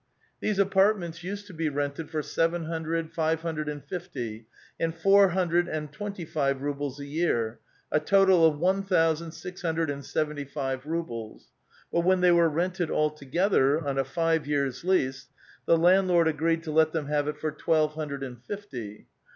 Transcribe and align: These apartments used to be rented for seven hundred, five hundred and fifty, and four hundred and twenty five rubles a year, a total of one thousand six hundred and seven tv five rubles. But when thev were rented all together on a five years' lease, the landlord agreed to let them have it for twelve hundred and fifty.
These 0.39 0.57
apartments 0.57 1.23
used 1.23 1.45
to 1.45 1.53
be 1.53 1.69
rented 1.69 2.09
for 2.09 2.23
seven 2.23 2.65
hundred, 2.65 3.11
five 3.13 3.41
hundred 3.43 3.69
and 3.69 3.85
fifty, 3.85 4.47
and 4.79 4.95
four 4.95 5.27
hundred 5.29 5.67
and 5.67 5.91
twenty 5.91 6.25
five 6.25 6.59
rubles 6.63 6.99
a 6.99 7.05
year, 7.05 7.59
a 7.91 7.99
total 7.99 8.43
of 8.43 8.57
one 8.57 8.81
thousand 8.81 9.33
six 9.33 9.61
hundred 9.61 9.91
and 9.91 10.03
seven 10.03 10.37
tv 10.37 10.49
five 10.49 10.87
rubles. 10.87 11.49
But 11.91 11.99
when 11.99 12.21
thev 12.21 12.33
were 12.33 12.49
rented 12.49 12.89
all 12.89 13.11
together 13.11 13.79
on 13.87 13.99
a 13.99 14.03
five 14.03 14.47
years' 14.47 14.83
lease, 14.83 15.27
the 15.67 15.77
landlord 15.77 16.27
agreed 16.27 16.63
to 16.63 16.71
let 16.71 16.93
them 16.93 17.05
have 17.05 17.27
it 17.27 17.37
for 17.37 17.51
twelve 17.51 17.93
hundred 17.93 18.23
and 18.23 18.41
fifty. 18.41 19.05